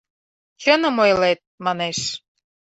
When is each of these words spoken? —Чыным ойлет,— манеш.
—Чыным 0.61 0.97
ойлет,— 1.03 1.39
манеш. 1.65 1.99